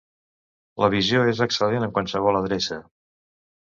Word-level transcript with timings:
La 0.83 0.87
visió 0.93 1.21
és 1.33 1.43
excel·lent 1.47 1.87
en 1.91 1.93
qualsevol 1.99 2.41
adreça. 2.41 2.81